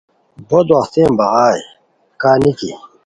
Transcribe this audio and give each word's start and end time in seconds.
بو 0.47 0.59
دواہتین 0.67 1.09
بغائے 1.17 1.59
کا 2.21 2.31
نیکی 2.41 2.71